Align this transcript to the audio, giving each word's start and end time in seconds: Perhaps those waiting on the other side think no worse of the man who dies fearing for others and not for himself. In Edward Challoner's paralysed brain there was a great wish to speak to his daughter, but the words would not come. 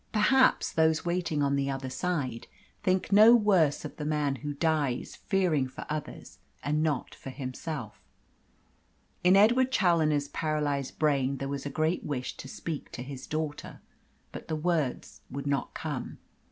Perhaps 0.11 0.71
those 0.71 1.05
waiting 1.05 1.43
on 1.43 1.55
the 1.55 1.69
other 1.69 1.91
side 1.91 2.47
think 2.81 3.11
no 3.11 3.35
worse 3.35 3.85
of 3.85 3.97
the 3.97 4.03
man 4.03 4.37
who 4.37 4.55
dies 4.55 5.17
fearing 5.27 5.67
for 5.67 5.85
others 5.91 6.39
and 6.63 6.81
not 6.81 7.13
for 7.13 7.29
himself. 7.29 8.01
In 9.23 9.35
Edward 9.35 9.71
Challoner's 9.71 10.27
paralysed 10.29 10.97
brain 10.97 11.37
there 11.37 11.47
was 11.47 11.67
a 11.67 11.69
great 11.69 12.03
wish 12.03 12.35
to 12.37 12.47
speak 12.47 12.91
to 12.93 13.03
his 13.03 13.27
daughter, 13.27 13.79
but 14.31 14.47
the 14.47 14.55
words 14.55 15.21
would 15.29 15.45
not 15.45 15.75
come. 15.75 16.17